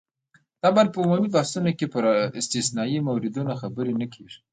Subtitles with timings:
[0.63, 2.03] طبعاً په عمومي بحثونو کې پر
[2.39, 4.39] استثنايي موردونو خبرې نه کېږي.